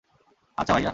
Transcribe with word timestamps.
আচ্ছা, 0.57 0.73
ভাইয়া। 0.73 0.89